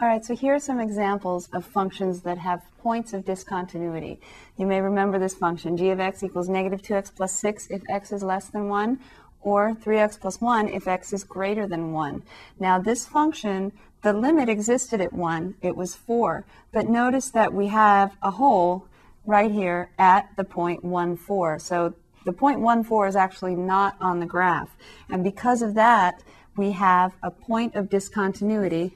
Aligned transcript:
All 0.00 0.06
right, 0.06 0.24
so 0.24 0.36
here 0.36 0.54
are 0.54 0.60
some 0.60 0.78
examples 0.78 1.48
of 1.52 1.64
functions 1.64 2.20
that 2.20 2.38
have 2.38 2.62
points 2.78 3.12
of 3.12 3.24
discontinuity. 3.24 4.20
You 4.56 4.64
may 4.64 4.80
remember 4.80 5.18
this 5.18 5.34
function, 5.34 5.76
g 5.76 5.90
of 5.90 5.98
x 5.98 6.22
equals 6.22 6.48
negative 6.48 6.82
2x 6.82 7.16
plus 7.16 7.32
6 7.32 7.66
if 7.68 7.82
x 7.90 8.12
is 8.12 8.22
less 8.22 8.46
than 8.46 8.68
1, 8.68 9.00
or 9.40 9.74
3x 9.74 10.20
plus 10.20 10.40
1 10.40 10.68
if 10.68 10.86
x 10.86 11.12
is 11.12 11.24
greater 11.24 11.66
than 11.66 11.90
1. 11.90 12.22
Now 12.60 12.78
this 12.78 13.06
function, 13.06 13.72
the 14.02 14.12
limit 14.12 14.48
existed 14.48 15.00
at 15.00 15.12
1, 15.12 15.56
it 15.62 15.76
was 15.76 15.96
4, 15.96 16.44
but 16.70 16.88
notice 16.88 17.30
that 17.30 17.52
we 17.52 17.66
have 17.66 18.16
a 18.22 18.30
hole 18.30 18.86
right 19.26 19.50
here 19.50 19.90
at 19.98 20.28
the 20.36 20.44
point 20.44 20.84
1, 20.84 21.16
4. 21.16 21.58
So 21.58 21.92
the 22.24 22.32
point 22.32 22.60
1, 22.60 22.84
4 22.84 23.08
is 23.08 23.16
actually 23.16 23.56
not 23.56 23.96
on 24.00 24.20
the 24.20 24.26
graph. 24.26 24.76
And 25.10 25.24
because 25.24 25.60
of 25.60 25.74
that, 25.74 26.22
we 26.56 26.70
have 26.72 27.14
a 27.20 27.32
point 27.32 27.74
of 27.74 27.88
discontinuity 27.88 28.92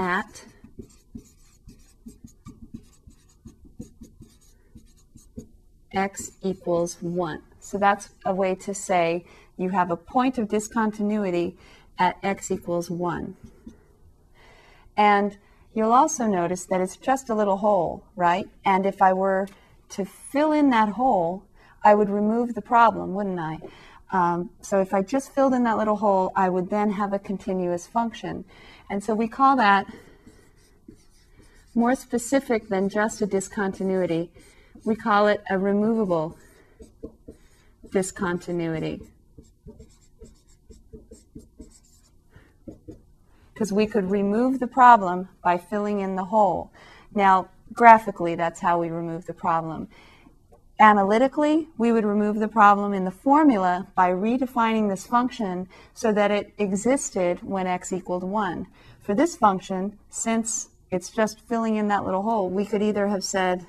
at 0.00 0.46
x 5.92 6.32
equals 6.42 6.96
1. 7.02 7.42
So 7.60 7.76
that's 7.76 8.08
a 8.24 8.34
way 8.34 8.54
to 8.54 8.72
say 8.72 9.26
you 9.58 9.68
have 9.68 9.90
a 9.90 9.96
point 9.96 10.38
of 10.38 10.48
discontinuity 10.48 11.58
at 11.98 12.16
x 12.22 12.50
equals 12.50 12.90
1. 12.90 13.36
And 14.96 15.36
you'll 15.74 15.92
also 15.92 16.26
notice 16.26 16.64
that 16.64 16.80
it's 16.80 16.96
just 16.96 17.28
a 17.28 17.34
little 17.34 17.58
hole, 17.58 18.04
right? 18.16 18.46
And 18.64 18.86
if 18.86 19.02
I 19.02 19.12
were 19.12 19.48
to 19.90 20.06
fill 20.06 20.52
in 20.52 20.70
that 20.70 20.90
hole, 20.90 21.44
I 21.84 21.94
would 21.94 22.08
remove 22.08 22.54
the 22.54 22.62
problem, 22.62 23.12
wouldn't 23.12 23.38
I? 23.38 23.58
Um, 24.12 24.50
so 24.60 24.80
if 24.80 24.92
I 24.92 25.02
just 25.02 25.32
filled 25.32 25.54
in 25.54 25.62
that 25.64 25.78
little 25.78 25.96
hole, 25.96 26.32
I 26.34 26.48
would 26.48 26.70
then 26.70 26.92
have 26.92 27.12
a 27.12 27.18
continuous 27.18 27.86
function. 27.86 28.44
And 28.90 29.02
so 29.04 29.14
we 29.14 29.28
call 29.28 29.56
that 29.56 29.86
more 31.74 31.94
specific 31.94 32.68
than 32.68 32.88
just 32.88 33.22
a 33.22 33.26
discontinuity. 33.26 34.30
We 34.84 34.96
call 34.96 35.28
it 35.28 35.42
a 35.48 35.58
removable 35.58 36.36
discontinuity. 37.90 39.00
Because 43.52 43.72
we 43.72 43.86
could 43.86 44.10
remove 44.10 44.58
the 44.58 44.66
problem 44.66 45.28
by 45.44 45.58
filling 45.58 46.00
in 46.00 46.16
the 46.16 46.24
hole. 46.24 46.72
Now, 47.14 47.48
graphically, 47.72 48.34
that's 48.34 48.60
how 48.60 48.80
we 48.80 48.88
remove 48.88 49.26
the 49.26 49.34
problem. 49.34 49.88
Analytically, 50.80 51.68
we 51.76 51.92
would 51.92 52.06
remove 52.06 52.36
the 52.38 52.48
problem 52.48 52.94
in 52.94 53.04
the 53.04 53.10
formula 53.10 53.86
by 53.94 54.08
redefining 54.08 54.88
this 54.88 55.06
function 55.06 55.68
so 55.92 56.10
that 56.10 56.30
it 56.30 56.54
existed 56.56 57.42
when 57.42 57.66
x 57.66 57.92
equaled 57.92 58.24
1. 58.24 58.66
For 58.98 59.14
this 59.14 59.36
function, 59.36 59.98
since 60.08 60.70
it's 60.90 61.10
just 61.10 61.38
filling 61.40 61.76
in 61.76 61.88
that 61.88 62.06
little 62.06 62.22
hole, 62.22 62.48
we 62.48 62.64
could 62.64 62.80
either 62.80 63.08
have 63.08 63.22
said 63.22 63.66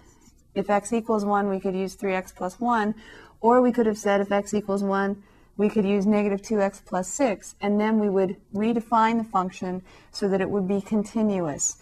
if 0.55 0.69
x 0.69 0.93
equals 0.93 1.25
1, 1.25 1.49
we 1.49 1.59
could 1.59 1.75
use 1.75 1.97
3x 1.97 2.33
plus 2.33 2.61
1, 2.61 2.95
or 3.41 3.61
we 3.61 3.73
could 3.73 3.87
have 3.87 3.97
said 3.97 4.21
if 4.21 4.31
x 4.31 4.53
equals 4.53 4.81
1, 4.81 5.21
we 5.57 5.67
could 5.67 5.85
use 5.85 6.05
negative 6.05 6.41
2x 6.41 6.81
plus 6.85 7.09
6, 7.09 7.55
and 7.59 7.77
then 7.77 7.99
we 7.99 8.07
would 8.07 8.37
redefine 8.55 9.17
the 9.17 9.29
function 9.29 9.81
so 10.13 10.29
that 10.29 10.39
it 10.39 10.49
would 10.49 10.65
be 10.65 10.79
continuous. 10.79 11.75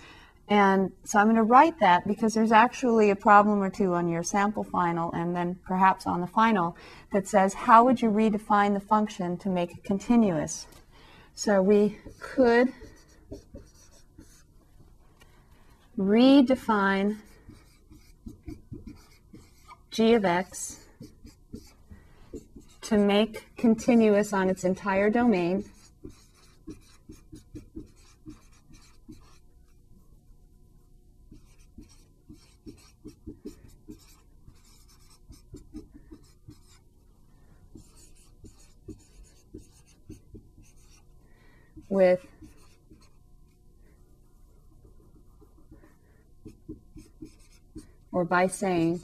And 0.50 0.92
so 1.04 1.20
I'm 1.20 1.28
going 1.28 1.36
to 1.36 1.44
write 1.44 1.80
that 1.80 2.08
because 2.08 2.34
there's 2.34 2.52
actually 2.52 3.12
a 3.12 3.16
problem 3.16 3.62
or 3.62 3.70
two 3.70 3.94
on 3.94 4.10
your 4.10 4.24
sample 4.24 4.64
final 4.64 5.12
and 5.12 5.36
then 5.36 5.60
perhaps 5.64 6.08
on 6.08 6.22
the 6.22 6.28
final 6.28 6.76
that 7.14 7.28
says 7.28 7.54
how 7.54 7.86
would 7.86 8.02
you 8.02 8.10
redefine 8.10 8.74
the 8.74 8.80
function 8.80 9.38
to 9.38 9.50
make 9.50 9.72
it 9.72 9.84
continuous? 9.84 10.66
So 11.36 11.62
we 11.62 12.00
could 12.20 12.74
redefine 15.98 17.18
g 19.92 20.14
of 20.14 20.26
x 20.26 20.80
to 22.82 22.98
make 22.98 23.56
continuous 23.56 24.34
on 24.34 24.50
its 24.50 24.64
entire 24.64 25.10
domain 25.12 25.64
with 41.90 42.26
or 48.12 48.24
by 48.24 48.48
saying 48.48 49.02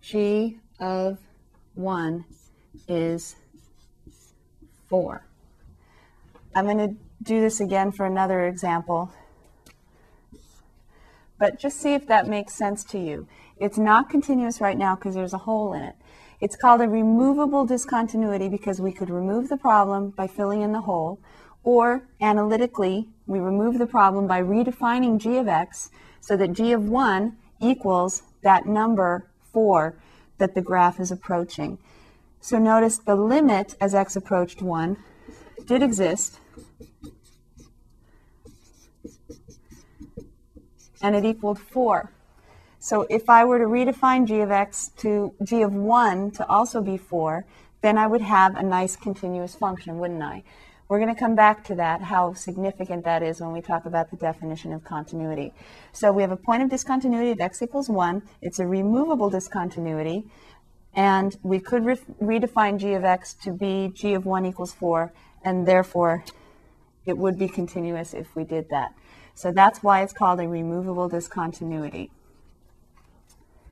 g 0.00 0.58
of 0.80 1.18
1 1.74 2.24
is 2.88 3.36
4. 4.88 5.24
I'm 6.54 6.64
going 6.64 6.78
to 6.78 6.96
do 7.22 7.40
this 7.40 7.60
again 7.60 7.92
for 7.92 8.06
another 8.06 8.46
example, 8.46 9.12
but 11.38 11.58
just 11.58 11.80
see 11.80 11.94
if 11.94 12.06
that 12.06 12.26
makes 12.26 12.54
sense 12.54 12.84
to 12.84 12.98
you. 12.98 13.28
It's 13.58 13.78
not 13.78 14.08
continuous 14.08 14.60
right 14.60 14.78
now 14.78 14.94
because 14.94 15.14
there's 15.14 15.34
a 15.34 15.38
hole 15.38 15.72
in 15.72 15.82
it. 15.82 15.94
It's 16.40 16.56
called 16.56 16.80
a 16.80 16.88
removable 16.88 17.66
discontinuity 17.66 18.48
because 18.48 18.80
we 18.80 18.92
could 18.92 19.10
remove 19.10 19.48
the 19.48 19.56
problem 19.56 20.10
by 20.10 20.26
filling 20.26 20.62
in 20.62 20.72
the 20.72 20.80
hole, 20.80 21.20
or 21.68 22.02
analytically, 22.22 23.06
we 23.26 23.38
remove 23.38 23.76
the 23.76 23.86
problem 23.86 24.26
by 24.26 24.40
redefining 24.40 25.18
g 25.18 25.36
of 25.36 25.46
x 25.46 25.90
so 26.18 26.34
that 26.34 26.54
g 26.54 26.72
of 26.72 26.88
1 26.88 27.36
equals 27.60 28.22
that 28.42 28.64
number 28.64 29.28
4 29.52 29.94
that 30.38 30.54
the 30.54 30.62
graph 30.62 30.98
is 30.98 31.10
approaching. 31.10 31.76
So 32.40 32.58
notice 32.58 32.96
the 32.96 33.16
limit 33.16 33.74
as 33.82 33.94
x 33.94 34.16
approached 34.16 34.62
1 34.62 34.96
did 35.66 35.82
exist, 35.82 36.40
and 41.02 41.14
it 41.14 41.26
equaled 41.26 41.58
4. 41.58 42.10
So 42.78 43.06
if 43.10 43.28
I 43.28 43.44
were 43.44 43.58
to 43.58 43.66
redefine 43.66 44.26
g 44.26 44.40
of 44.40 44.50
x 44.50 44.90
to 45.02 45.34
g 45.44 45.60
of 45.60 45.74
1 45.74 46.30
to 46.30 46.48
also 46.48 46.80
be 46.80 46.96
4, 46.96 47.44
then 47.82 47.98
I 47.98 48.06
would 48.06 48.22
have 48.22 48.56
a 48.56 48.62
nice 48.62 48.96
continuous 48.96 49.54
function, 49.54 49.98
wouldn't 49.98 50.22
I? 50.22 50.44
We're 50.88 51.00
going 51.00 51.14
to 51.14 51.20
come 51.20 51.34
back 51.34 51.64
to 51.64 51.74
that, 51.74 52.00
how 52.00 52.32
significant 52.32 53.04
that 53.04 53.22
is 53.22 53.42
when 53.42 53.52
we 53.52 53.60
talk 53.60 53.84
about 53.84 54.10
the 54.10 54.16
definition 54.16 54.72
of 54.72 54.84
continuity. 54.84 55.52
So 55.92 56.10
we 56.12 56.22
have 56.22 56.32
a 56.32 56.36
point 56.36 56.62
of 56.62 56.70
discontinuity 56.70 57.30
of 57.30 57.40
x 57.40 57.60
equals 57.60 57.90
1. 57.90 58.22
It's 58.40 58.58
a 58.58 58.66
removable 58.66 59.28
discontinuity. 59.28 60.24
And 60.94 61.36
we 61.42 61.60
could 61.60 61.84
re 61.84 61.96
redefine 62.22 62.78
g 62.78 62.94
of 62.94 63.04
x 63.04 63.34
to 63.42 63.52
be 63.52 63.92
g 63.94 64.14
of 64.14 64.24
1 64.24 64.46
equals 64.46 64.72
4, 64.72 65.12
and 65.44 65.68
therefore 65.68 66.24
it 67.04 67.18
would 67.18 67.38
be 67.38 67.48
continuous 67.48 68.14
if 68.14 68.34
we 68.34 68.44
did 68.44 68.70
that. 68.70 68.94
So 69.34 69.52
that's 69.52 69.82
why 69.82 70.00
it's 70.02 70.14
called 70.14 70.40
a 70.40 70.48
removable 70.48 71.10
discontinuity. 71.10 72.10